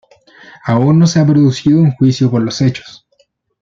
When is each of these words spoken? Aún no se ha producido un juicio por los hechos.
Aún 0.65 0.97
no 0.97 1.05
se 1.05 1.19
ha 1.19 1.25
producido 1.27 1.79
un 1.79 1.91
juicio 1.91 2.31
por 2.31 2.41
los 2.41 2.59
hechos. 2.61 3.05